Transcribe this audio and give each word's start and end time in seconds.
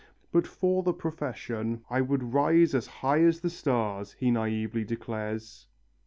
But 0.31 0.47
for 0.47 0.81
the 0.81 0.93
profession, 0.93 1.83
"I 1.87 2.01
would 2.01 2.33
rise 2.33 2.73
as 2.73 2.87
high 2.87 3.21
as 3.21 3.41
the 3.41 3.51
stars," 3.51 4.13
he 4.13 4.31
naively 4.31 4.83
declares. 4.83 5.67